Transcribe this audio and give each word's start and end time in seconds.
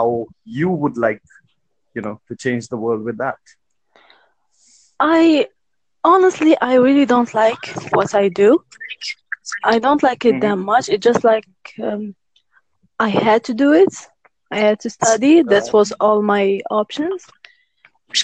how 0.00 0.26
you 0.44 0.70
would 0.70 0.96
like, 0.98 1.22
you 1.94 2.02
know, 2.02 2.20
to 2.28 2.36
change 2.36 2.68
the 2.68 2.76
world 2.76 3.04
with 3.04 3.18
that. 3.18 3.38
I 5.00 5.48
honestly, 6.04 6.56
I 6.60 6.74
really 6.74 7.06
don't 7.06 7.32
like 7.34 7.66
what 7.92 8.14
I 8.14 8.28
do. 8.28 8.64
I 9.64 9.78
don't 9.78 10.02
like 10.02 10.24
it 10.24 10.40
that 10.40 10.56
Mhm. 10.56 10.58
much. 10.58 10.88
It 10.88 11.00
just 11.02 11.24
like 11.24 11.46
um, 11.82 12.14
I 12.98 13.08
had 13.08 13.44
to 13.44 13.54
do 13.54 13.72
it. 13.72 13.94
I 14.50 14.58
had 14.58 14.80
to 14.80 14.90
study. 14.90 15.42
That 15.42 15.72
was 15.72 15.92
all 16.00 16.22
my 16.22 16.60
options. 16.70 17.26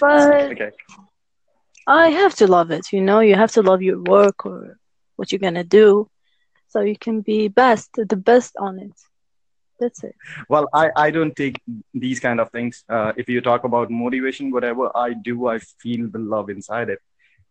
But 0.00 0.50
Okay. 0.50 0.70
I 1.86 2.08
have 2.10 2.34
to 2.36 2.46
love 2.46 2.70
it, 2.70 2.92
you 2.92 3.00
know. 3.00 3.20
You 3.20 3.34
have 3.34 3.52
to 3.52 3.62
love 3.62 3.82
your 3.82 4.02
work 4.02 4.46
or 4.46 4.78
what 5.16 5.32
you're 5.32 5.38
gonna 5.40 5.64
do, 5.64 6.08
so 6.68 6.80
you 6.80 6.96
can 6.98 7.20
be 7.22 7.48
best, 7.48 7.90
the 7.96 8.16
best 8.16 8.56
on 8.58 8.78
it. 8.78 8.92
That's 9.78 10.02
it. 10.04 10.14
Well, 10.48 10.68
I, 10.72 10.90
I 10.96 11.10
don't 11.10 11.34
take 11.36 11.60
these 11.92 12.20
kind 12.20 12.40
of 12.40 12.50
things. 12.50 12.84
Uh, 12.88 13.12
if 13.16 13.28
you 13.28 13.40
talk 13.40 13.64
about 13.64 13.90
motivation, 13.90 14.50
whatever 14.50 14.90
I 14.96 15.12
do, 15.12 15.48
I 15.48 15.58
feel 15.58 16.08
the 16.08 16.18
love 16.18 16.48
inside 16.50 16.88
it. 16.88 16.98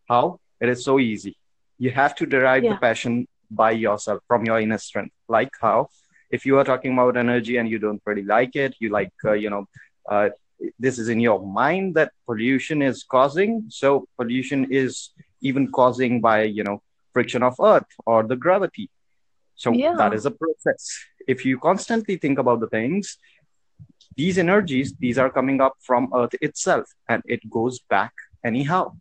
How? 0.09 0.39
It 0.59 0.70
is 0.70 0.84
so 0.84 0.99
easy. 0.99 1.38
You 1.77 1.91
have 1.91 2.15
to 2.15 2.25
derive 2.25 2.63
the 2.63 2.75
passion 2.75 3.27
by 3.51 3.71
yourself 3.71 4.21
from 4.27 4.45
your 4.45 4.59
inner 4.59 4.77
strength. 4.77 5.13
Like 5.27 5.51
how? 5.61 5.89
If 6.31 6.45
you 6.45 6.57
are 6.57 6.63
talking 6.63 6.93
about 6.93 7.17
energy 7.17 7.57
and 7.57 7.70
you 7.70 7.77
don't 7.79 8.01
really 8.05 8.23
like 8.23 8.55
it, 8.55 8.76
you 8.79 8.89
like, 8.89 9.13
uh, 9.23 9.34
you 9.34 9.49
know, 9.49 9.67
uh, 10.09 10.29
this 10.79 10.98
is 10.98 11.09
in 11.09 11.20
your 11.20 11.45
mind 11.45 11.95
that 11.95 12.12
pollution 12.26 12.81
is 12.81 13.03
causing. 13.03 13.65
So 13.70 14.07
pollution 14.17 14.67
is 14.71 15.12
even 15.41 15.71
causing 15.71 16.21
by, 16.21 16.43
you 16.43 16.63
know, 16.63 16.81
friction 17.13 17.43
of 17.43 17.55
earth 17.62 17.85
or 18.05 18.23
the 18.23 18.35
gravity. 18.35 18.89
So 19.55 19.73
Yeah. 19.73 19.95
that 19.98 20.13
is 20.13 20.26
a 20.26 20.31
process. 20.31 21.05
If 21.27 21.45
you 21.45 21.59
constantly 21.59 22.17
think 22.17 22.39
about 22.39 22.59
the 22.59 22.67
things, 22.67 23.17
these 24.15 24.38
energies, 24.38 24.93
these 24.99 25.17
are 25.17 25.29
coming 25.29 25.61
up 25.61 25.73
from 25.81 26.11
earth 26.15 26.35
itself 26.41 26.85
and 27.09 27.21
it 27.25 27.49
goes 27.49 27.79
back 27.79 28.13
anyhow. 28.43 28.93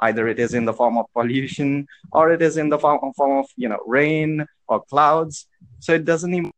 Either 0.00 0.26
it 0.28 0.38
is 0.38 0.54
in 0.54 0.64
the 0.64 0.72
form 0.72 0.98
of 0.98 1.06
pollution 1.14 1.86
or 2.12 2.32
it 2.32 2.42
is 2.42 2.56
in 2.56 2.68
the 2.68 2.78
form, 2.78 3.12
form 3.14 3.38
of, 3.38 3.46
you 3.56 3.68
know, 3.68 3.78
rain 3.86 4.44
or 4.68 4.82
clouds. 4.82 5.46
So 5.80 5.94
it 5.94 6.04
doesn't 6.04 6.34
even 6.34 6.52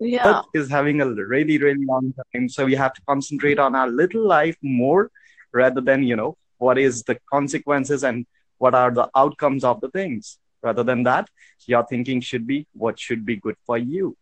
Yeah. 0.00 0.28
Earth 0.28 0.46
is 0.54 0.68
having 0.68 1.00
a 1.00 1.06
really, 1.06 1.58
really 1.58 1.84
long 1.84 2.12
time. 2.12 2.48
So 2.48 2.64
we 2.64 2.74
have 2.74 2.92
to 2.94 3.02
concentrate 3.06 3.58
on 3.58 3.74
our 3.74 3.88
little 3.88 4.26
life 4.26 4.56
more 4.62 5.10
rather 5.52 5.80
than, 5.80 6.02
you 6.02 6.16
know, 6.16 6.36
what 6.58 6.76
is 6.78 7.02
the 7.04 7.18
consequences 7.30 8.02
and 8.02 8.26
what 8.58 8.74
are 8.74 8.90
the 8.90 9.08
outcomes 9.14 9.64
of 9.64 9.80
the 9.80 9.90
things. 9.90 10.38
Rather 10.62 10.84
than 10.84 11.02
that, 11.02 11.28
your 11.66 11.84
thinking 11.84 12.20
should 12.20 12.46
be 12.46 12.66
what 12.72 12.98
should 12.98 13.24
be 13.26 13.36
good 13.36 13.56
for 13.66 13.76
you. 13.78 14.16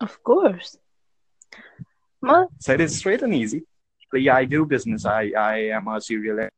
Of 0.00 0.22
course. 0.22 0.76
Ma- 2.22 2.46
So 2.58 2.72
it 2.72 2.80
is 2.80 2.96
straight 2.96 3.22
and 3.22 3.34
easy. 3.34 3.62
Yeah, 4.12 4.36
I 4.36 4.44
do 4.44 4.64
business. 4.64 5.04
I, 5.04 5.32
I 5.36 5.56
am 5.76 5.88
a 5.88 6.00
serial 6.00 6.48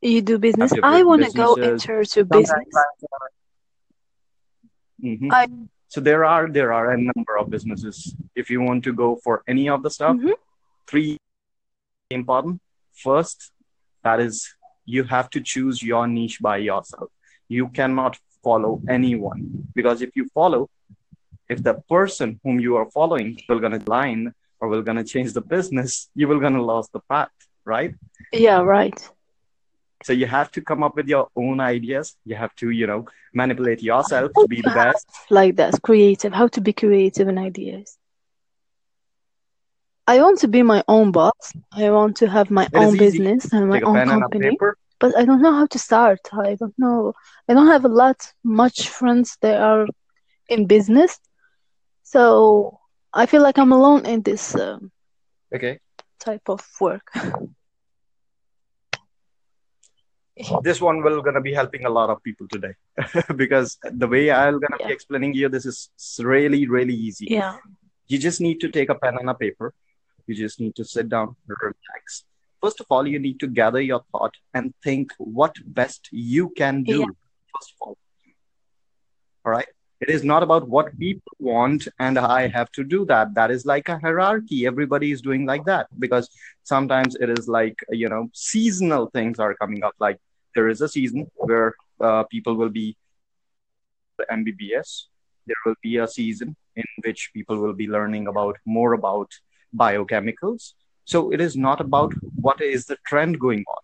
You 0.00 0.22
do 0.22 0.38
business. 0.38 0.72
I 0.82 1.02
want 1.02 1.24
to 1.24 1.32
go 1.32 1.54
into 1.54 2.24
business. 2.24 2.74
Mhm. 5.02 5.32
I 5.32 5.46
So 5.88 6.00
there 6.00 6.24
are 6.24 6.48
there 6.48 6.72
are 6.72 6.92
a 6.92 6.98
number 6.98 7.36
of 7.38 7.50
businesses. 7.50 8.14
If 8.34 8.50
you 8.50 8.60
want 8.60 8.84
to 8.84 8.92
go 8.92 9.16
for 9.24 9.42
any 9.46 9.68
of 9.68 9.82
the 9.82 9.90
stuff, 9.90 10.16
Mhm. 10.16 10.34
three 10.86 11.18
important. 12.10 12.60
First, 12.94 13.52
that 14.02 14.20
is 14.20 14.54
you 14.84 15.04
have 15.04 15.28
to 15.30 15.40
choose 15.40 15.82
your 15.82 16.06
niche 16.06 16.38
by 16.40 16.56
yourself. 16.58 17.10
You 17.48 17.68
cannot 17.68 18.18
follow 18.42 18.80
anyone 18.88 19.68
because 19.74 20.02
if 20.02 20.10
you 20.16 20.26
follow, 20.34 20.68
if 21.48 21.62
the 21.62 21.74
person 21.88 22.40
whom 22.42 22.60
you 22.60 22.76
are 22.76 22.90
following 22.90 23.38
will 23.48 23.60
gonna 23.60 23.80
line 23.86 24.32
or 24.60 24.68
will 24.68 24.82
gonna 24.82 25.04
change 25.04 25.32
the 25.32 25.40
business, 25.40 26.08
you 26.14 26.28
will 26.28 26.40
gonna 26.40 26.62
lose 26.64 26.88
the 26.92 27.00
path, 27.08 27.30
right? 27.64 27.94
yeah, 28.32 28.60
right. 28.60 29.10
So 30.04 30.12
you 30.12 30.26
have 30.26 30.50
to 30.52 30.60
come 30.60 30.82
up 30.82 30.96
with 30.96 31.08
your 31.08 31.28
own 31.36 31.60
ideas. 31.60 32.16
You 32.24 32.36
have 32.36 32.54
to, 32.56 32.70
you 32.70 32.86
know, 32.86 33.06
manipulate 33.34 33.82
yourself 33.82 34.32
to 34.38 34.46
be 34.46 34.60
the 34.62 34.70
best. 34.70 35.06
Like 35.30 35.56
that, 35.56 35.82
creative. 35.82 36.32
How 36.32 36.48
to 36.48 36.60
be 36.60 36.72
creative 36.72 37.28
in 37.28 37.38
ideas. 37.38 37.98
I 40.06 40.20
want 40.20 40.38
to 40.40 40.48
be 40.48 40.62
my 40.62 40.84
own 40.88 41.10
boss. 41.12 41.52
I 41.72 41.90
want 41.90 42.16
to 42.18 42.28
have 42.28 42.50
my 42.50 42.68
It 42.72 42.78
own 42.78 42.96
business 42.96 43.52
and 43.52 43.68
my 43.68 43.78
Take 43.78 43.86
own 43.86 43.94
pen 43.94 44.10
and 44.10 44.22
a 44.22 44.28
company. 44.28 44.58
Paper. 45.00 45.12
But 45.14 45.20
I 45.20 45.24
don't 45.24 45.42
know 45.42 45.54
how 45.54 45.66
to 45.66 45.78
start. 45.78 46.20
I 46.32 46.54
don't 46.56 46.74
know. 46.78 47.12
I 47.48 47.54
don't 47.54 47.68
have 47.68 47.84
a 47.84 47.88
lot 47.88 48.16
much 48.44 48.88
friends 48.88 49.36
that 49.40 49.60
are 49.60 49.86
in 50.48 50.66
business, 50.66 51.18
so 52.02 52.78
I 53.12 53.26
feel 53.26 53.42
like 53.42 53.58
I'm 53.58 53.72
alone 53.72 54.06
in 54.06 54.22
this 54.22 54.54
um, 54.54 54.90
Okay. 55.54 55.78
type 56.18 56.48
of 56.48 56.66
work. 56.80 57.06
this 60.62 60.80
one 60.80 61.02
will 61.02 61.22
gonna 61.22 61.40
be 61.40 61.54
helping 61.54 61.84
a 61.86 61.90
lot 61.90 62.10
of 62.10 62.22
people 62.22 62.46
today 62.48 62.74
because 63.36 63.78
the 63.84 64.06
way 64.06 64.30
i'm 64.30 64.60
gonna 64.60 64.76
Yeah. 64.80 64.88
be 64.88 64.92
explaining 64.92 65.34
you 65.34 65.48
this 65.48 65.66
is 65.66 65.90
really 66.20 66.68
really 66.68 66.94
easy 66.94 67.26
Yeah. 67.30 67.56
you 68.08 68.18
just 68.18 68.40
need 68.40 68.60
to 68.60 68.68
take 68.68 68.90
a 68.90 68.94
pen 68.94 69.16
and 69.18 69.30
a 69.30 69.34
paper 69.34 69.72
you 70.26 70.34
just 70.34 70.60
need 70.60 70.74
to 70.76 70.84
sit 70.84 71.08
down 71.08 71.36
relax 71.48 72.24
first 72.62 72.80
of 72.80 72.86
all 72.90 73.06
you 73.06 73.18
need 73.18 73.38
to 73.40 73.46
gather 73.46 73.80
your 73.80 74.02
thought 74.12 74.34
and 74.54 74.74
think 74.82 75.12
what 75.18 75.54
best 75.64 76.08
you 76.10 76.50
can 76.56 76.82
do. 76.82 77.00
Yeah. 77.00 77.06
first 77.54 77.72
of 77.74 77.76
all. 77.80 77.98
All 79.44 79.52
right? 79.52 79.68
It 80.00 80.10
is 80.10 80.24
not 80.24 80.42
about 80.42 80.68
what 80.68 80.98
people 80.98 81.32
want 81.38 81.88
and 81.98 82.18
i 82.18 82.48
have 82.48 82.70
to 82.72 82.84
do 82.84 83.06
that. 83.06 83.34
That 83.34 83.50
is 83.50 83.64
like 83.64 83.88
a 83.88 83.98
hierarchy. 83.98 84.66
Everybody 84.66 85.10
is 85.10 85.22
doing 85.22 85.46
like 85.46 85.64
that 85.64 85.86
because 85.98 86.28
sometimes 86.64 87.16
it 87.16 87.30
is 87.30 87.48
like 87.48 87.78
you 87.90 88.08
know 88.08 88.28
seasonal 88.34 89.06
things 89.06 89.38
are 89.38 89.54
coming 89.54 89.82
up. 89.84 89.94
Like 89.98 90.18
there 90.54 90.68
is 90.68 90.80
a 90.80 90.88
season 90.88 91.30
where 91.34 91.74
uh, 92.00 92.24
people 92.24 92.56
will 92.56 92.70
be 92.70 92.96
the 94.18 94.26
mbbs 94.32 95.04
there 95.46 95.62
will 95.64 95.76
be 95.82 95.98
a 95.98 96.08
season 96.08 96.56
in 96.74 96.84
which 97.04 97.30
people 97.32 97.58
will 97.58 97.72
be 97.72 97.88
learning 97.88 98.26
about 98.26 98.56
more 98.64 98.94
about 98.94 99.30
biochemicals 99.74 100.72
so 101.06 101.32
it 101.32 101.40
is 101.40 101.56
not 101.56 101.80
about 101.80 102.14
what 102.46 102.60
is 102.62 102.86
the 102.86 102.98
trend 103.10 103.40
going 103.44 103.64
on 103.76 103.82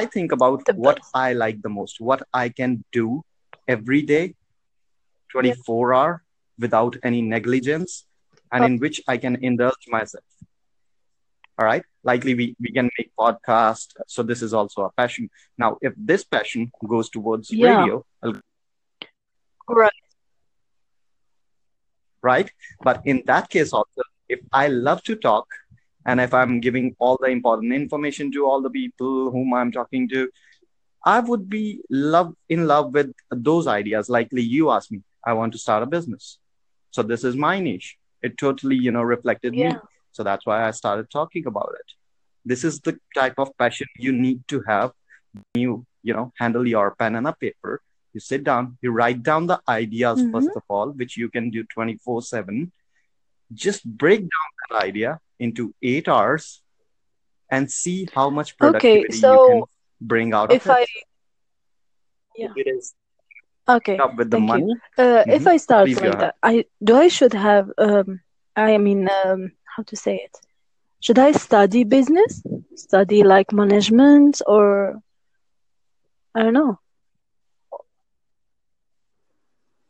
i 0.00 0.04
think 0.16 0.32
about 0.32 0.64
The 0.66 0.74
what 0.74 0.96
best. 1.00 1.10
i 1.14 1.32
like 1.34 1.62
the 1.62 1.74
most 1.78 2.00
what 2.10 2.22
i 2.34 2.48
can 2.60 2.84
do 2.92 3.22
every 3.68 4.02
day 4.02 4.34
24 5.32 5.94
hour 5.94 6.22
without 6.58 6.96
any 7.02 7.22
negligence 7.22 8.06
and 8.52 8.64
in 8.64 8.78
which 8.78 9.00
i 9.08 9.16
can 9.16 9.36
indulge 9.50 9.86
myself 9.88 10.24
all 11.58 11.66
right 11.66 11.84
likely 12.04 12.34
we, 12.34 12.56
we 12.60 12.72
can 12.72 12.88
make 12.98 13.10
podcast 13.18 13.94
so 14.06 14.22
this 14.22 14.42
is 14.42 14.54
also 14.54 14.82
a 14.84 14.92
passion 14.92 15.28
now 15.58 15.76
if 15.82 15.92
this 15.96 16.24
passion 16.24 16.70
goes 16.88 17.08
towards 17.10 17.50
Yeah. 17.50 17.80
radio 17.80 18.04
I'll- 18.22 18.40
Right. 19.68 19.92
right 22.22 22.50
but 22.82 23.00
in 23.04 23.22
that 23.26 23.48
case 23.50 23.72
also 23.72 24.02
if 24.28 24.40
i 24.52 24.66
love 24.68 25.02
to 25.02 25.16
talk 25.16 25.46
and 26.06 26.20
if 26.20 26.32
i'm 26.34 26.60
giving 26.60 26.94
all 26.98 27.18
the 27.20 27.28
important 27.28 27.72
information 27.72 28.30
to 28.32 28.44
all 28.46 28.60
the 28.62 28.70
people 28.70 29.30
whom 29.30 29.52
i'm 29.54 29.70
talking 29.72 30.08
to 30.08 30.28
i 31.04 31.18
would 31.20 31.48
be 31.48 31.80
love 31.90 32.34
in 32.48 32.66
love 32.66 32.92
with 32.92 33.12
those 33.30 33.66
ideas. 33.66 34.08
Likely 34.08 34.42
you 34.42 34.70
asked 34.70 34.92
me 34.92 35.00
i 35.24 35.32
want 35.32 35.52
to 35.52 35.58
start 35.58 35.82
a 35.82 35.86
business. 35.86 36.38
So 36.90 37.02
this 37.02 37.22
is 37.24 37.36
my 37.36 37.60
niche. 37.60 37.96
It 38.22 38.36
totally 38.38 38.76
you 38.76 38.90
know 38.96 39.02
reflected 39.02 39.52
me. 39.54 39.68
So 40.12 40.22
that's 40.28 40.44
why 40.46 40.56
i 40.66 40.70
started 40.72 41.10
talking 41.10 41.46
about 41.46 41.72
it. 41.80 41.88
This 42.44 42.64
is 42.64 42.80
the 42.80 42.94
type 43.14 43.38
of 43.38 43.56
passion 43.62 43.88
you 44.06 44.12
need 44.12 44.40
to 44.48 44.62
have 44.72 44.90
you 45.62 45.86
you 46.02 46.14
know 46.16 46.32
handle 46.42 46.66
your 46.74 46.86
pen 46.98 47.16
and 47.16 47.26
a 47.32 47.34
paper. 47.44 47.80
You 48.14 48.20
sit 48.20 48.44
down 48.50 48.76
you 48.82 48.90
write 48.98 49.22
down 49.30 49.46
the 49.52 49.58
ideas 49.68 50.20
Mhm. 50.22 50.32
first 50.32 50.56
of 50.60 50.64
all 50.76 50.88
which 51.02 51.16
you 51.22 51.28
can 51.36 51.50
do 51.56 51.64
24 51.74 52.22
7 52.22 52.72
just 53.52 53.84
break 53.84 54.20
down 54.20 54.50
that 54.70 54.82
idea 54.84 55.20
into 55.38 55.74
eight 55.82 56.08
hours 56.08 56.62
and 57.50 57.70
see 57.70 58.08
how 58.14 58.30
much 58.30 58.56
Okay, 58.62 59.06
productivity 59.06 59.18
you 59.18 59.38
so 59.38 59.38
can 59.40 59.66
bring 60.00 60.32
out 60.34 60.50
if 60.50 60.68
of 60.68 60.68
I 60.70 60.86
it 60.86 60.88
yeah. 62.36 62.54
it 62.54 62.66
is 62.66 62.94
Okay. 63.68 64.02
up 64.02 64.16
with 64.16 64.30
the 64.30 64.38
Thank 64.38 64.52
you. 64.52 64.62
money 64.62 64.74
Uh, 64.98 65.24
if 65.28 65.46
Mhm. 65.46 65.48
I 65.48 65.56
start 65.56 65.90
Please 65.90 65.96
like 65.96 66.18
that, 66.18 66.36
I 66.42 66.64
do 66.82 66.96
I 66.96 67.08
should 67.08 67.34
have 67.34 67.70
um 67.78 68.20
I 68.56 68.78
mean 68.78 69.08
um 69.24 69.52
how 69.76 69.82
to 69.84 69.96
say 69.96 70.16
it? 70.16 70.36
Should 71.00 71.18
I 71.18 71.32
study 71.32 71.84
business? 71.84 72.42
Study 72.74 73.22
like 73.22 73.52
management 73.52 74.40
or 74.46 75.00
I 76.34 76.42
don't 76.42 76.52
know. 76.54 76.78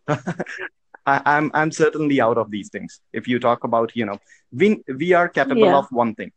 I, 1.06 1.22
I'm 1.24 1.50
I'm 1.54 1.70
certainly 1.72 2.20
out 2.20 2.38
of 2.38 2.50
these 2.50 2.68
things. 2.68 3.00
If 3.12 3.26
you 3.26 3.38
talk 3.38 3.64
about, 3.64 3.94
you 3.94 4.04
know, 4.06 4.18
we 4.52 4.82
we 5.02 5.12
are 5.12 5.28
capable 5.28 5.66
Yeah. 5.72 5.78
of 5.78 5.86
one 5.90 6.14
thing. 6.14 6.32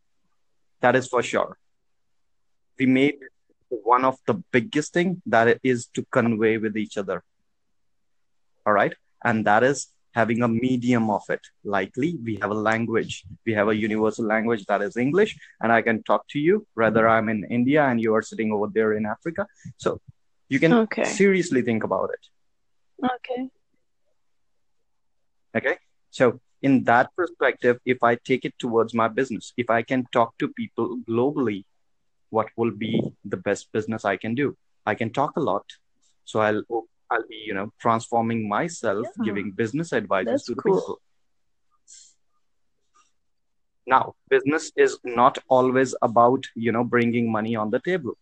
That 0.80 0.96
is 0.96 1.06
for 1.08 1.22
sure. 1.22 1.56
We 2.78 2.86
made 2.86 3.18
one 3.68 4.04
of 4.04 4.16
the 4.26 4.34
biggest 4.52 4.92
thing 4.92 5.22
that 5.26 5.48
it 5.48 5.60
is 5.62 5.86
to 5.94 6.04
convey 6.10 6.58
with 6.58 6.76
each 6.76 6.96
other. 6.96 7.22
All 8.66 8.72
right. 8.72 8.94
And 9.24 9.44
that 9.46 9.62
is 9.62 9.88
having 10.14 10.42
a 10.42 10.48
medium 10.48 11.10
of 11.10 11.22
it. 11.28 11.40
Likely, 11.64 12.16
we 12.22 12.36
have 12.40 12.50
a 12.50 12.54
language. 12.70 13.24
We 13.44 13.52
have 13.54 13.68
a 13.68 13.74
universal 13.76 14.24
language 14.26 14.64
that 14.66 14.80
is 14.82 14.96
English, 14.96 15.36
and 15.60 15.72
I 15.72 15.82
can 15.82 16.02
talk 16.04 16.26
to 16.28 16.38
you, 16.38 16.66
whether 16.74 17.08
I'm 17.08 17.28
in 17.28 17.44
India 17.50 17.84
and 17.84 18.00
you 18.00 18.14
are 18.14 18.22
sitting 18.22 18.52
over 18.52 18.68
there 18.72 18.92
in 18.94 19.06
Africa. 19.06 19.46
So 19.76 20.00
you 20.48 20.60
can 20.60 20.72
Okay. 20.72 21.04
seriously 21.04 21.62
think 21.62 21.82
about 21.84 22.10
it. 22.16 22.22
Okay. 23.16 23.48
Okay. 25.56 25.76
So, 26.10 26.40
in 26.62 26.84
that 26.84 27.10
perspective, 27.16 27.78
if 27.84 28.02
I 28.02 28.16
take 28.16 28.44
it 28.44 28.54
towards 28.58 28.94
my 28.94 29.08
business, 29.08 29.52
if 29.56 29.70
I 29.70 29.82
can 29.82 30.06
talk 30.12 30.36
to 30.38 30.48
people 30.48 30.98
globally, 31.08 31.64
what 32.30 32.48
will 32.56 32.70
be 32.70 33.02
the 33.24 33.36
best 33.36 33.70
business 33.72 34.04
I 34.04 34.16
can 34.16 34.34
do? 34.34 34.56
I 34.86 34.94
can 34.94 35.10
talk 35.10 35.36
a 35.36 35.40
lot. 35.40 35.64
So 36.24 36.40
I'll 36.40 36.62
I'll 37.10 37.26
be, 37.28 37.36
you 37.46 37.54
know, 37.54 37.72
transforming 37.78 38.48
myself, 38.48 39.06
Yeah. 39.06 39.24
giving 39.24 39.52
business 39.52 39.92
advices 39.92 40.32
That's 40.32 40.44
to 40.46 40.54
the 40.54 40.62
cool. 40.62 40.80
people. 40.80 41.00
Now, 43.86 44.14
business 44.30 44.72
is 44.76 44.98
not 45.04 45.38
always 45.48 45.94
about, 46.00 46.44
you 46.54 46.72
know, 46.72 46.84
bringing 46.84 47.30
money 47.30 47.54
on 47.54 47.70
the 47.70 47.80
table. 47.80 48.16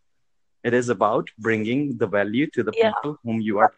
It 0.65 0.75
is 0.75 0.89
about 0.89 1.31
bringing 1.39 1.97
the 1.99 2.07
value 2.07 2.49
to 2.51 2.63
the 2.65 2.73
Yeah. 2.77 2.91
people 2.91 3.19
whom 3.23 3.41
you 3.41 3.59
are, 3.59 3.73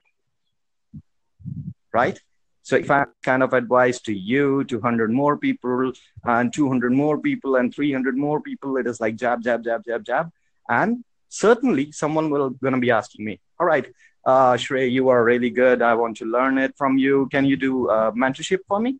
right? 1.92 2.18
So 2.64 2.76
if 2.76 2.90
I 2.90 3.05
kind 3.22 3.43
of 3.43 3.52
advise 3.52 4.00
to 4.08 4.14
you, 4.14 4.64
200 4.64 5.11
more 5.11 5.37
people, 5.37 5.93
and 6.25 6.50
200 6.50 6.93
more 6.93 7.19
people, 7.19 7.56
and 7.56 7.75
300 7.75 8.16
more 8.16 8.40
people, 8.40 8.78
it 8.78 8.87
is 8.87 9.02
like 9.02 9.16
jab, 9.16 9.43
jab, 9.43 9.62
jab, 9.62 9.84
jab, 9.84 10.02
jab. 10.02 10.31
And 10.66 11.05
certainly 11.28 11.93
someone 11.93 12.31
will 12.31 12.49
gonna 12.50 12.78
be 12.78 12.90
asking 12.90 13.26
me, 13.26 13.38
all 13.61 13.66
right, 13.66 13.87
uh, 14.25 14.55
Shrey, 14.55 14.90
you 14.90 15.11
are 15.11 15.22
really 15.22 15.50
good. 15.50 15.82
I 15.82 15.93
want 15.93 16.16
to 16.19 16.25
learn 16.25 16.56
it 16.56 16.75
from 16.78 16.96
you. 16.96 17.28
Can 17.31 17.44
you 17.44 17.56
do 17.56 17.90
uh, 17.90 18.12
mentorship 18.12 18.61
for 18.66 18.81
me? 18.81 18.99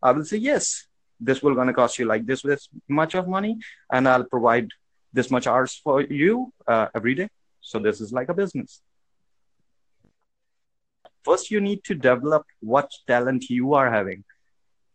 I 0.00 0.12
will 0.12 0.24
say 0.24 0.36
yes. 0.36 0.86
This 1.18 1.42
will 1.42 1.56
gonna 1.56 1.74
cost 1.74 1.98
you 1.98 2.04
like 2.04 2.24
this 2.24 2.42
this 2.42 2.68
much 2.88 3.16
of 3.16 3.26
money, 3.26 3.58
and 3.92 4.08
I'll 4.08 4.30
provide 4.36 4.68
this 5.12 5.28
much 5.28 5.48
hours 5.48 5.74
for 5.74 6.02
you 6.02 6.52
uh, 6.68 6.86
every 6.94 7.16
day. 7.16 7.28
So 7.60 7.80
this 7.80 8.00
is 8.00 8.12
like 8.12 8.28
a 8.28 8.34
business. 8.34 8.80
First, 11.24 11.50
you 11.50 11.60
need 11.60 11.84
to 11.84 11.94
develop 11.94 12.44
what 12.60 12.90
talent 13.06 13.48
you 13.48 13.74
are 13.74 13.90
having, 13.90 14.24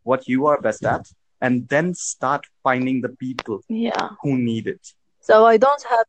what 0.03 0.27
you 0.27 0.47
are 0.47 0.59
best 0.62 0.85
at, 0.85 1.07
and 1.41 1.68
then 1.69 1.94
start 1.94 2.45
finding 2.63 3.01
the 3.01 3.09
people 3.09 3.62
Yeah. 3.69 4.09
who 4.21 4.38
need 4.38 4.68
it. 4.68 4.94
So 5.21 5.45
I 5.45 5.57
don't 5.57 5.83
have. 5.89 6.06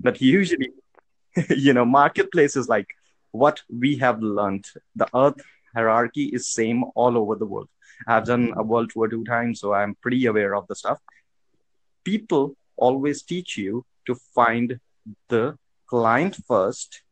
But 0.00 0.20
usually, 0.20 0.70
you 1.50 1.72
know, 1.72 1.84
marketplaces 1.84 2.68
like 2.68 2.88
what 3.30 3.62
we 3.70 3.96
have 3.98 4.20
learned, 4.20 4.66
the 4.96 5.08
earth 5.14 5.40
hierarchy 5.74 6.24
is 6.26 6.48
same 6.48 6.84
all 6.94 7.16
over 7.16 7.34
the 7.36 7.46
world. 7.46 7.68
I've 8.06 8.26
done 8.26 8.52
a 8.56 8.62
world 8.62 8.90
tour 8.90 9.08
two 9.08 9.24
times, 9.24 9.60
so 9.60 9.72
I'm 9.72 9.94
pretty 9.94 10.26
aware 10.26 10.54
of 10.54 10.66
the 10.66 10.74
stuff. 10.74 10.98
People 12.04 12.56
always 12.76 13.22
teach 13.22 13.56
you 13.56 13.84
to 14.06 14.16
find 14.34 14.80
the 15.28 15.56
client 15.86 16.36
first, 16.46 17.02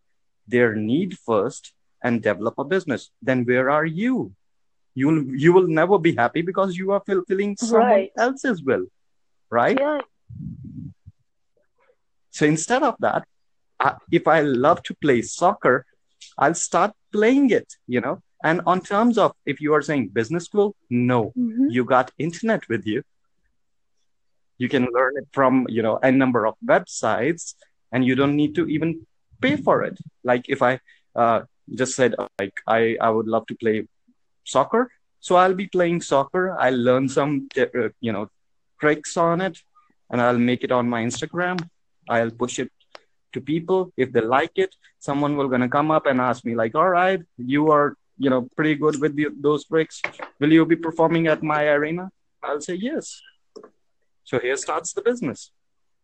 their 0.51 0.75
need 0.75 1.19
first, 1.19 1.73
and 2.03 2.23
develop 2.23 2.59
a 2.59 2.65
business. 2.65 3.11
Then 3.23 3.45
where 3.45 3.71
are 3.71 3.87
you? 3.87 4.33
You 4.95 5.07
will 5.09 5.25
you 5.45 5.53
will 5.53 5.69
never 5.69 5.99
be 5.99 6.15
happy 6.15 6.43
because 6.43 6.77
you 6.77 6.93
are 6.93 7.03
fulfilling 7.07 7.57
someone 7.57 7.89
Right. 7.89 8.11
else's 8.19 8.63
will, 8.63 8.87
right? 9.51 9.79
Yeah. 9.79 10.01
So 12.31 12.47
instead 12.47 12.83
of 12.83 12.97
that, 13.01 13.25
I, 13.79 13.95
if 14.11 14.27
I 14.27 14.41
love 14.41 14.83
to 14.85 14.95
play 14.95 15.23
soccer, 15.23 15.87
I'll 16.39 16.55
start 16.55 16.93
playing 17.13 17.51
it, 17.51 17.75
you 17.87 18.01
know. 18.01 18.21
And 18.43 18.63
on 18.67 18.81
terms 18.81 19.19
of 19.19 19.33
if 19.45 19.61
you 19.61 19.75
are 19.75 19.83
saying 19.83 20.09
business 20.09 20.45
school, 20.47 20.75
no, 20.91 21.33
hmm 21.35 21.69
you 21.69 21.85
got 21.85 22.11
internet 22.19 22.69
with 22.69 22.87
you. 22.87 23.03
You 24.59 24.69
can 24.69 24.87
learn 24.93 25.15
it 25.17 25.29
from, 25.33 25.67
you 25.69 25.83
know, 25.83 25.99
a 26.03 26.11
number 26.13 26.47
of 26.47 26.55
websites 26.65 27.55
and 27.93 28.05
you 28.05 28.15
don't 28.15 28.37
need 28.37 28.55
to 28.57 28.67
even 28.67 29.07
pay 29.41 29.57
for 29.57 29.83
it. 29.83 29.99
Like 30.25 30.45
if 30.49 30.63
I 30.63 30.81
uh, 31.15 31.43
just 31.75 31.95
said, 31.95 32.15
like, 32.39 32.55
I, 32.67 32.97
I 33.01 33.11
would 33.11 33.27
love 33.27 33.47
to 33.47 33.55
play 33.55 33.87
soccer. 34.45 34.91
So 35.21 35.37
I'll 35.37 35.55
be 35.55 35.67
playing 35.67 36.01
soccer. 36.01 36.57
I'll 36.59 36.77
learn 36.77 37.09
some, 37.09 37.49
uh, 37.57 37.89
you 38.01 38.13
know, 38.13 38.29
tricks 38.81 39.17
on 39.17 39.41
it 39.41 39.59
and 40.11 40.21
I'll 40.21 40.39
make 40.39 40.65
it 40.65 40.73
on 40.73 40.89
my 40.89 41.03
Instagram. 41.03 41.69
I'll 42.09 42.31
push 42.31 42.59
it 42.59 42.71
to 43.33 43.41
people. 43.41 43.93
If 43.97 44.13
they 44.13 44.23
like 44.23 44.53
it, 44.57 44.75
someone 44.99 45.37
will 45.37 45.49
gonna 45.49 45.69
come 45.69 45.91
up 45.91 46.07
and 46.07 46.21
ask 46.21 46.45
me 46.45 46.55
like, 46.55 46.75
all 46.75 46.89
right, 46.89 47.21
you 47.37 47.71
are, 47.71 47.97
you 48.19 48.31
know, 48.31 48.49
pretty 48.57 48.75
good 48.75 49.01
with 49.01 49.15
the, 49.15 49.29
those 49.39 49.65
tricks. 49.67 50.03
Will 50.41 50.53
you 50.53 50.67
be 50.67 50.77
performing 50.77 51.27
at 51.27 51.43
my 51.43 51.69
arena? 51.69 52.11
I'll 52.43 52.61
say 52.61 52.75
yes. 52.75 53.21
So 54.25 54.39
here 54.39 54.57
starts 54.57 54.93
the 54.93 55.03
business. 55.03 55.53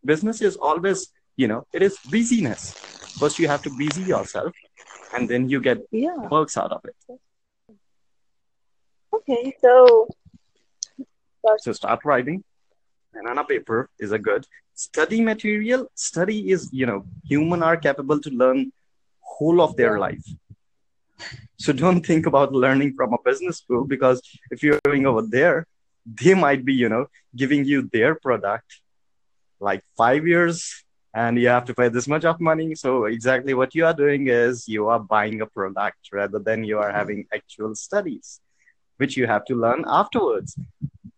Business 0.04 0.40
is 0.40 0.56
always, 0.56 1.08
you 1.36 1.48
know, 1.48 1.66
it 1.72 1.82
is 1.82 1.98
busyness. 2.10 2.95
First 3.18 3.38
you 3.38 3.48
have 3.48 3.62
to 3.62 3.70
busy 3.70 4.02
yourself 4.02 4.52
and 5.14 5.28
then 5.28 5.48
you 5.48 5.60
get 5.60 5.78
Yeah. 5.90 6.16
perks 6.28 6.56
out 6.56 6.72
of 6.72 6.84
it. 6.84 6.96
Okay. 9.14 9.54
So. 9.60 10.08
So 11.58 11.72
start 11.72 12.00
writing. 12.04 12.44
Pen 13.14 13.28
on 13.28 13.38
a 13.38 13.44
paper 13.44 13.88
is 13.98 14.12
a 14.12 14.18
good 14.18 14.46
study 14.74 15.20
material. 15.20 15.90
Study 15.94 16.50
is, 16.50 16.68
you 16.72 16.86
know, 16.86 17.06
human 17.24 17.62
are 17.62 17.76
capable 17.76 18.20
to 18.20 18.30
learn 18.30 18.72
whole 19.20 19.60
of 19.60 19.76
their 19.76 19.98
life. 19.98 20.24
So 21.56 21.72
don't 21.72 22.04
think 22.04 22.26
about 22.26 22.52
learning 22.52 22.94
from 22.94 23.14
a 23.14 23.18
business 23.24 23.58
school 23.58 23.84
because 23.84 24.20
if 24.50 24.62
you're 24.62 24.80
going 24.84 25.06
over 25.06 25.22
there, 25.22 25.66
they 26.04 26.34
might 26.34 26.64
be, 26.64 26.74
you 26.74 26.88
know, 26.88 27.06
giving 27.34 27.64
you 27.64 27.88
their 27.92 28.14
product 28.14 28.80
like 29.60 29.82
five 29.96 30.26
years 30.26 30.84
and 31.16 31.38
you 31.38 31.48
have 31.48 31.64
to 31.66 31.74
pay 31.74 31.88
this 31.88 32.08
much 32.08 32.24
of 32.24 32.40
money. 32.40 32.74
So 32.76 33.06
exactly 33.06 33.54
what 33.54 33.74
you 33.74 33.86
are 33.86 33.94
doing 33.94 34.28
is 34.28 34.68
you 34.68 34.88
are 34.88 35.00
buying 35.00 35.40
a 35.42 35.46
product 35.46 36.10
rather 36.12 36.38
than 36.38 36.64
you 36.64 36.78
are 36.78 36.92
having 36.92 37.26
actual 37.34 37.74
studies, 37.74 38.40
which 38.98 39.16
you 39.16 39.26
have 39.26 39.44
to 39.46 39.56
learn 39.56 39.84
afterwards 39.88 40.56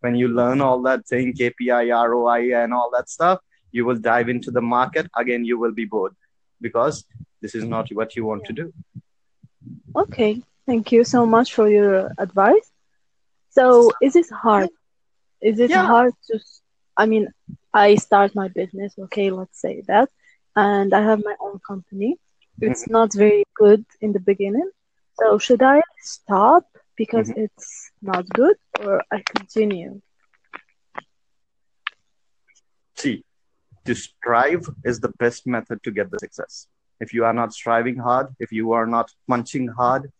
when 0.00 0.14
you 0.14 0.28
learn 0.28 0.60
all 0.60 0.80
that 0.82 1.06
thing 1.06 1.34
kpi 1.34 1.84
roi 2.12 2.54
and 2.54 2.72
all 2.72 2.90
that 2.96 3.08
stuff 3.10 3.40
you 3.72 3.84
will 3.84 3.96
dive 3.96 4.28
into 4.28 4.50
the 4.50 4.62
market 4.62 5.06
again 5.16 5.44
you 5.44 5.58
will 5.58 5.72
be 5.72 5.84
bored 5.84 6.14
because 6.60 7.04
this 7.42 7.54
is 7.54 7.64
not 7.64 7.88
what 8.00 8.14
you 8.16 8.24
want 8.24 8.44
to 8.44 8.52
do 8.52 8.72
Okay. 9.96 10.42
Thank 10.66 10.92
you 10.92 11.04
so 11.04 11.26
much 11.26 11.54
for 11.54 11.68
your 11.68 12.12
advice. 12.18 12.70
So, 13.50 13.92
is 14.02 14.16
it 14.16 14.26
hard? 14.30 14.70
Is 15.40 15.58
it 15.60 15.70
Yeah. 15.70 15.86
hard 15.86 16.12
to? 16.28 16.40
I 16.98 17.06
mean, 17.06 17.28
I 17.72 17.94
start 17.94 18.34
my 18.34 18.48
business. 18.48 18.94
Okay, 18.98 19.30
let's 19.30 19.60
say 19.60 19.82
that, 19.86 20.10
and 20.54 20.92
I 20.92 21.02
have 21.02 21.22
my 21.24 21.36
own 21.40 21.60
company. 21.66 22.18
It's 22.60 22.82
mm-hmm. 22.82 22.92
not 22.92 23.14
very 23.14 23.44
good 23.54 23.84
in 24.00 24.12
the 24.12 24.20
beginning. 24.20 24.68
So, 25.18 25.38
should 25.38 25.62
I 25.62 25.80
stop 26.00 26.64
because 26.96 27.30
mm-hmm. 27.30 27.44
it's 27.44 27.90
not 28.02 28.28
good, 28.28 28.56
or 28.80 29.02
I 29.10 29.22
continue? 29.34 30.02
see 32.98 33.24
to 33.84 33.94
strive 33.94 34.68
is 34.84 35.00
the 35.00 35.12
best 35.18 35.46
method 35.46 35.82
to 35.82 35.90
get 35.90 36.10
the 36.10 36.18
success 36.18 36.66
if 37.00 37.14
you 37.14 37.24
are 37.24 37.32
not 37.32 37.52
striving 37.52 37.96
hard 37.96 38.26
if 38.38 38.50
you 38.52 38.72
are 38.72 38.86
not 38.86 39.10
punching 39.28 39.68
hard 39.68 40.10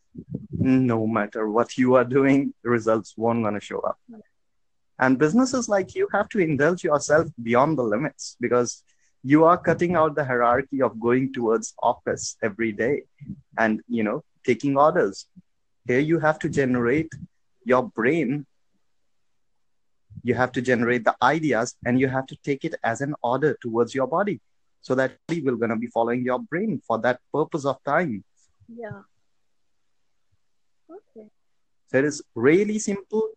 no 0.52 1.06
matter 1.06 1.48
what 1.56 1.76
you 1.76 1.94
are 1.94 2.04
doing 2.04 2.52
the 2.62 2.70
results 2.70 3.14
won't 3.16 3.42
gonna 3.44 3.60
show 3.60 3.80
up 3.80 3.98
and 4.98 5.18
businesses 5.18 5.68
like 5.68 5.94
you 5.94 6.08
have 6.12 6.28
to 6.28 6.38
indulge 6.38 6.84
yourself 6.84 7.28
beyond 7.42 7.78
the 7.78 7.82
limits 7.82 8.36
because 8.40 8.82
you 9.22 9.44
are 9.44 9.58
cutting 9.58 9.94
out 9.96 10.14
the 10.14 10.24
hierarchy 10.24 10.82
of 10.82 10.98
going 11.00 11.32
towards 11.32 11.74
office 11.82 12.36
every 12.42 12.72
day 12.72 13.02
and 13.58 13.80
you 13.88 14.02
know 14.02 14.22
taking 14.44 14.76
orders 14.76 15.26
here 15.86 15.98
you 15.98 16.18
have 16.18 16.38
to 16.38 16.48
generate 16.48 17.12
your 17.64 17.82
brain 17.88 18.46
you 20.22 20.34
have 20.34 20.52
to 20.52 20.62
generate 20.62 21.04
the 21.04 21.14
ideas 21.22 21.76
and 21.84 22.00
you 22.00 22.08
have 22.08 22.26
to 22.26 22.36
take 22.42 22.64
it 22.64 22.74
as 22.82 23.00
an 23.00 23.14
order 23.22 23.56
towards 23.60 23.94
your 23.94 24.06
body 24.06 24.40
so 24.80 24.94
that 24.94 25.16
body 25.26 25.40
will 25.42 25.56
gonna 25.56 25.76
be 25.76 25.86
following 25.86 26.24
your 26.24 26.38
brain 26.38 26.80
for 26.86 26.98
that 26.98 27.20
purpose 27.32 27.64
of 27.64 27.82
time 27.84 28.24
Yeah. 28.68 29.02
Okay. 30.90 31.28
so 31.88 31.98
it 31.98 32.04
is 32.04 32.22
really 32.34 32.78
simple 32.78 33.28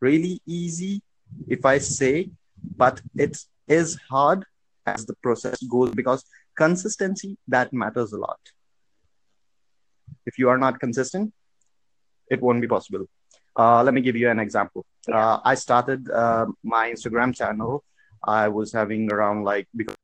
really 0.00 0.40
easy 0.46 1.02
if 1.48 1.64
i 1.64 1.78
say 1.78 2.28
but 2.76 3.00
it 3.16 3.38
is 3.68 3.98
hard 4.10 4.44
as 4.86 5.06
the 5.06 5.14
process 5.22 5.62
goes 5.64 5.90
because 5.90 6.24
consistency 6.56 7.36
that 7.48 7.72
matters 7.72 8.12
a 8.12 8.18
lot. 8.18 8.38
If 10.24 10.38
you 10.38 10.48
are 10.48 10.58
not 10.58 10.80
consistent 10.80 11.32
it 12.28 12.42
won't 12.42 12.60
be 12.60 12.66
possible. 12.66 13.06
Uh, 13.56 13.82
let 13.82 13.94
me 13.94 14.00
give 14.00 14.16
you 14.16 14.28
an 14.28 14.38
example. 14.38 14.84
Uh, 15.12 15.38
i 15.44 15.54
started 15.54 16.10
uh, 16.10 16.46
my 16.62 16.90
instagram 16.90 17.34
channel. 17.34 17.84
I 18.24 18.48
was 18.48 18.72
having 18.72 19.12
around 19.12 19.44
like 19.44 19.68
because 19.76 19.96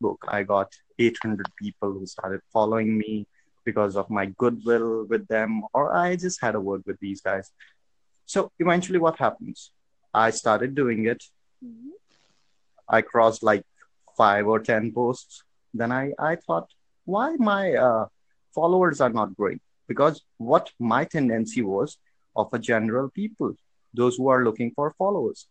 book 0.00 0.24
i 0.28 0.44
got 0.44 0.72
800 0.98 1.46
people 1.60 1.92
who 1.92 2.06
started 2.06 2.40
following 2.52 2.96
me 2.96 3.26
because 3.68 3.96
of 3.96 4.08
my 4.18 4.26
goodwill 4.42 5.04
with 5.12 5.28
them, 5.28 5.62
or 5.74 5.84
I 5.94 6.16
just 6.16 6.40
had 6.40 6.54
a 6.54 6.60
word 6.68 6.82
with 6.86 6.98
these 7.00 7.20
guys. 7.20 7.50
So 8.24 8.50
eventually, 8.58 8.98
what 8.98 9.18
happens? 9.18 9.70
I 10.14 10.30
started 10.30 10.74
doing 10.74 11.06
it. 11.06 11.22
Mhm. 11.64 11.90
I 12.88 13.02
crossed 13.02 13.42
like 13.42 13.64
five 14.16 14.46
or 14.46 14.60
10 14.60 14.92
posts. 14.92 15.42
Then 15.74 15.92
I, 15.92 16.12
I 16.18 16.36
thought, 16.36 16.68
why 17.04 17.36
my 17.36 17.74
uh, 17.74 18.06
followers 18.54 19.00
are 19.00 19.10
not 19.10 19.36
growing? 19.36 19.60
Because 19.86 20.22
what 20.38 20.70
my 20.78 21.04
tendency 21.04 21.62
was 21.62 21.98
of 22.36 22.48
a 22.52 22.58
general 22.58 23.10
people, 23.10 23.54
those 23.94 24.16
who 24.16 24.28
are 24.28 24.44
looking 24.44 24.72
for 24.74 24.94
followers. 24.98 25.46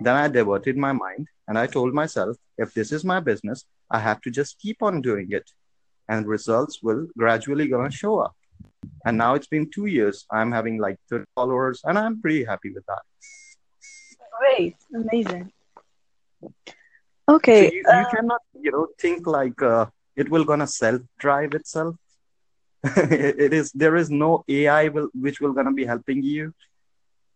Then 0.00 0.16
I 0.16 0.28
diverted 0.28 0.76
my 0.76 0.92
mind 0.92 1.28
and 1.46 1.58
I 1.58 1.66
told 1.66 1.92
myself, 1.92 2.36
if 2.56 2.72
this 2.72 2.90
is 2.90 3.04
my 3.04 3.20
business, 3.20 3.64
I 3.90 3.98
have 3.98 4.20
to 4.22 4.30
just 4.30 4.58
keep 4.58 4.82
on 4.82 5.02
doing 5.02 5.28
it 5.30 5.50
and 6.08 6.26
results 6.26 6.82
will 6.82 7.06
gradually 7.18 7.68
gonna 7.68 7.90
show 7.90 8.18
up. 8.20 8.34
And 9.04 9.18
now 9.18 9.34
it's 9.34 9.46
been 9.46 9.70
two 9.70 9.86
years. 9.86 10.26
I'm 10.30 10.52
having 10.52 10.78
like 10.78 10.96
30 11.10 11.24
followers 11.34 11.80
and 11.84 11.98
I'm 11.98 12.20
pretty 12.20 12.44
happy 12.44 12.70
with 12.72 12.86
that. 12.86 13.02
Great, 14.38 14.76
amazing. 14.94 15.52
So 17.52 17.64
Okay, 17.64 17.64
you, 17.64 17.84
you 17.88 18.06
uh, 18.06 18.14
cannot, 18.14 18.40
you 18.60 18.70
know, 18.72 18.88
think 18.98 19.26
like 19.26 19.60
uh, 19.62 19.86
it 20.16 20.30
will 20.30 20.44
gonna 20.44 20.66
self-drive 20.66 21.54
itself. 21.54 21.96
it, 22.84 23.38
it 23.38 23.52
is 23.52 23.72
there 23.72 23.96
is 23.96 24.10
no 24.10 24.44
AI 24.48 24.88
will 24.88 25.08
which 25.14 25.40
will 25.40 25.52
gonna 25.52 25.72
be 25.72 25.84
helping 25.84 26.22
you. 26.22 26.52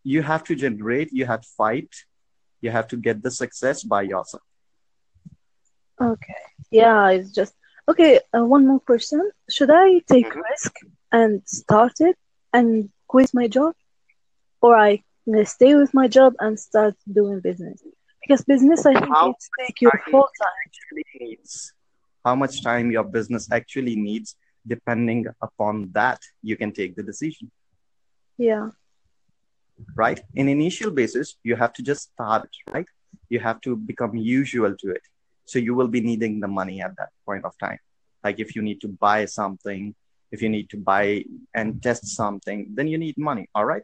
You 0.03 0.21
have 0.23 0.43
to 0.45 0.55
generate, 0.55 1.11
you 1.11 1.25
have 1.25 1.41
to 1.41 1.47
fight, 1.57 1.89
you 2.61 2.71
have 2.71 2.87
to 2.89 2.97
get 2.97 3.23
the 3.23 3.31
success 3.31 3.83
by 3.83 4.01
yourself. 4.03 4.43
okay. 6.01 6.41
Yeah, 6.71 7.09
it's 7.09 7.31
just 7.31 7.53
okay. 7.89 8.19
Uh, 8.37 8.45
one 8.45 8.67
more 8.67 8.79
question. 8.79 9.21
Should 9.49 9.69
I 9.71 9.99
take 10.07 10.33
Mhm. 10.33 10.43
risk 10.51 10.73
and 11.11 11.41
start 11.45 11.93
it 11.99 12.15
and 12.53 12.89
quit 13.07 13.31
my 13.33 13.47
job, 13.47 13.73
or 14.61 14.75
I 14.77 15.03
stay 15.45 15.75
with 15.75 15.93
my 15.93 16.07
job 16.07 16.33
and 16.39 16.59
start 16.59 16.95
doing 17.11 17.39
business? 17.41 17.81
Because 18.21 18.43
business, 18.43 18.85
I 18.85 18.93
think 18.99 19.15
How 19.15 19.29
it's 19.31 19.49
take 19.59 19.81
your 19.81 19.91
full 20.11 20.27
time. 20.41 20.57
actually 20.65 21.05
needs, 21.19 21.73
how 22.25 22.35
much 22.35 22.63
time 22.63 22.91
your 22.91 23.03
business 23.03 23.49
actually 23.51 23.95
needs, 23.95 24.35
depending 24.67 25.25
upon 25.41 25.91
that, 25.93 26.19
you 26.41 26.55
can 26.57 26.71
take 26.71 26.95
the 26.95 27.03
decision. 27.03 27.51
Yeah. 28.37 28.69
right? 29.95 30.19
In 30.35 30.47
initial 30.49 30.91
basis, 30.91 31.35
you 31.43 31.55
have 31.55 31.73
to 31.73 31.83
just 31.83 32.11
start, 32.13 32.49
right? 32.73 32.85
You 33.29 33.39
have 33.39 33.61
to 33.61 33.75
become 33.75 34.15
usual 34.15 34.75
to 34.75 34.91
it. 34.91 35.01
So 35.45 35.59
you 35.59 35.73
will 35.75 35.87
be 35.87 36.01
needing 36.01 36.39
the 36.39 36.47
money 36.47 36.81
at 36.81 36.95
that 36.97 37.09
point 37.25 37.45
of 37.45 37.53
time. 37.59 37.79
Like 38.23 38.39
if 38.39 38.55
you 38.55 38.61
need 38.61 38.81
to 38.81 38.87
buy 38.87 39.25
something, 39.25 39.95
if 40.31 40.41
you 40.41 40.49
need 40.49 40.69
to 40.71 40.77
buy 40.77 41.25
and 41.53 41.81
test 41.81 42.05
something, 42.07 42.67
then 42.73 42.87
you 42.87 42.97
need 42.97 43.17
money. 43.17 43.47
All 43.55 43.65
right. 43.65 43.83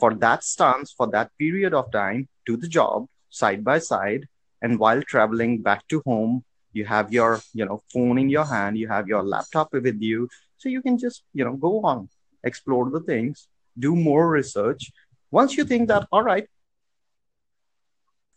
For 0.00 0.14
that 0.14 0.42
stance, 0.42 0.92
for 0.92 1.06
that 1.08 1.30
period 1.38 1.74
of 1.74 1.92
time, 1.92 2.28
do 2.46 2.56
the 2.56 2.68
job 2.68 3.06
side 3.28 3.62
by 3.62 3.78
side. 3.78 4.26
And 4.62 4.78
while 4.78 5.02
traveling 5.02 5.62
back 5.62 5.86
to 5.88 6.02
home, 6.06 6.44
you 6.72 6.84
have 6.86 7.12
your, 7.12 7.40
you 7.52 7.64
know, 7.64 7.82
phone 7.92 8.18
in 8.18 8.28
your 8.30 8.44
hand, 8.44 8.78
you 8.78 8.88
have 8.88 9.08
your 9.08 9.22
laptop 9.22 9.72
with 9.72 10.00
you. 10.00 10.28
So 10.58 10.68
you 10.68 10.82
can 10.82 10.98
just, 10.98 11.22
you 11.34 11.44
know, 11.44 11.56
go 11.56 11.82
on, 11.82 12.08
explore 12.44 12.90
the 12.90 13.00
things, 13.00 13.48
do 13.78 13.94
more 13.94 14.28
research. 14.30 14.90
Once 15.30 15.56
you 15.56 15.64
think 15.64 15.88
that, 15.88 16.06
all 16.10 16.22
right, 16.22 16.48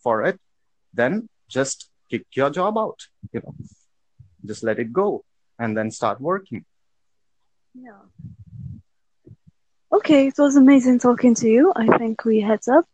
for 0.02 0.24
it, 0.24 0.40
then 0.94 1.30
just 1.48 1.90
kick 2.10 2.26
your 2.36 2.50
job 2.50 2.78
out, 2.78 3.00
you 3.32 3.42
know, 3.44 3.56
just 4.46 4.64
let 4.64 4.80
it 4.80 4.92
go 4.92 5.24
and 5.60 5.78
then 5.78 5.92
start 5.92 6.20
working. 6.20 6.66
Yeah. 7.74 8.04
Okay, 9.94 10.26
it 10.26 10.40
was 10.40 10.56
amazing 10.56 10.98
talking 10.98 11.36
to 11.36 11.48
you. 11.48 11.72
I 11.76 11.98
think 12.00 12.26
we 12.26 12.42
heads 12.42 12.68
up. 12.68 12.86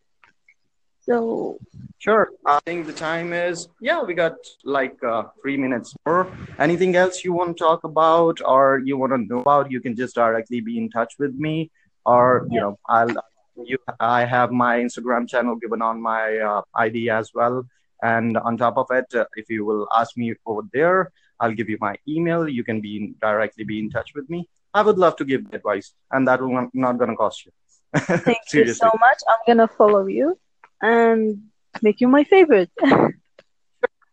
So, 1.00 1.58
Sure. 1.98 2.30
I 2.46 2.60
think 2.66 2.88
the 2.88 2.94
time 2.94 3.32
is, 3.32 3.70
yeah, 3.80 4.04
we 4.04 4.14
got 4.14 4.36
like 4.66 5.02
uh, 5.04 5.24
three 5.42 5.56
minutes 5.56 5.96
more. 6.06 6.32
Anything 6.60 6.98
else 6.98 7.24
you 7.24 7.32
want 7.32 7.58
to 7.58 7.64
talk 7.64 7.86
about 7.86 8.40
or 8.46 8.82
you 8.84 8.98
want 8.98 9.14
to 9.14 9.18
know 9.18 9.40
about, 9.40 9.72
you 9.72 9.80
can 9.80 9.96
just 9.96 10.16
directly 10.16 10.60
be 10.60 10.78
in 10.78 10.90
touch 10.90 11.14
with 11.20 11.34
me 11.36 11.72
or, 12.06 12.48
you 12.52 12.60
know, 12.60 12.78
I'll, 12.88 13.12
you, 13.56 13.78
I 14.00 14.26
have 14.26 14.52
my 14.52 14.80
Instagram 14.80 15.28
channel 15.28 15.56
given 15.56 15.82
on 15.82 16.02
my 16.02 16.38
uh, 16.38 16.62
ID 16.76 17.10
as 17.10 17.32
well. 17.34 17.66
And 18.02 18.38
on 18.38 18.58
top 18.58 18.78
of 18.78 18.88
it, 18.92 19.14
uh, 19.16 19.26
if 19.36 19.50
you 19.50 19.64
will 19.64 19.88
ask 19.96 20.18
me 20.18 20.36
over 20.46 20.62
there, 20.74 21.12
I'll 21.40 21.54
give 21.54 21.70
you 21.70 21.78
my 21.80 21.96
email. 22.08 22.48
You 22.48 22.64
can 22.66 22.82
be 22.82 22.98
in, 22.98 23.16
directly 23.22 23.64
be 23.64 23.80
in 23.80 23.90
touch 23.90 24.12
with 24.16 24.30
me. 24.30 24.48
I 24.74 24.82
would 24.82 24.98
love 24.98 25.16
to 25.18 25.26
give 25.26 25.46
advice 25.52 25.94
and 26.12 26.28
that 26.28 26.42
will 26.42 26.70
not, 26.74 27.00
to 27.00 27.16
cost 27.16 27.46
you. 27.46 27.52
Thank 27.96 28.54
you 28.54 28.74
so 28.74 28.92
much. 29.00 29.20
I'm 29.28 29.40
gonna 29.48 29.68
follow 29.68 30.06
you 30.06 30.38
and 30.82 31.50
make 31.82 32.02
you 32.02 32.08
my 32.08 32.24
favorite. 32.24 32.70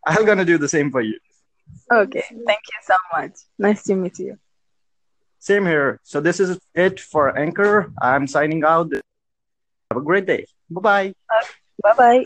I'm 0.06 0.25
going 0.25 0.38
to 0.38 0.44
do 0.44 0.56
the 0.56 0.68
same 0.68 0.90
for 0.90 1.00
you. 1.00 1.18
Okay, 1.92 2.22
thank 2.46 2.60
you 2.70 2.78
so 2.82 2.94
much. 3.12 3.32
Nice 3.58 3.82
to 3.84 3.96
meet 3.96 4.18
you. 4.20 4.38
Same 5.40 5.66
here. 5.66 6.00
So 6.04 6.20
this 6.20 6.38
is 6.38 6.58
it 6.75 7.00
for 7.00 7.36
Anchor. 7.36 7.92
I'm 8.00 8.26
signing 8.26 8.64
out. 8.64 8.92
Have 8.92 9.98
a 9.98 10.00
great 10.00 10.26
day. 10.26 10.46
Bye 10.70 10.80
bye. 10.80 11.14
Bye 11.82 11.94
bye. 11.94 12.25